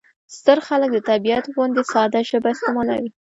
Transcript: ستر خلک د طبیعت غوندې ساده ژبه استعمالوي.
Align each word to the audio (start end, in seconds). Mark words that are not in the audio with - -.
ستر 0.37 0.57
خلک 0.67 0.89
د 0.93 0.99
طبیعت 1.09 1.45
غوندې 1.55 1.83
ساده 1.91 2.19
ژبه 2.29 2.49
استعمالوي. 2.53 3.09